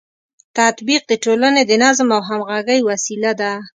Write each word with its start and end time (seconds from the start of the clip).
تطبیق 0.57 1.01
د 1.07 1.13
ټولنې 1.23 1.61
د 1.65 1.71
نظم 1.83 2.07
او 2.17 2.21
همغږۍ 2.29 2.79
وسیله 2.89 3.31
ده. 3.41 3.51